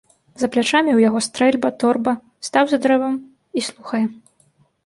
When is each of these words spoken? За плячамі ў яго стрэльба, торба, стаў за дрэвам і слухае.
За 0.43 0.47
плячамі 0.53 0.89
ў 0.93 0.99
яго 1.07 1.19
стрэльба, 1.27 1.69
торба, 1.85 2.13
стаў 2.47 2.65
за 2.73 2.77
дрэвам 2.87 3.13
і 3.59 3.67
слухае. 3.69 4.03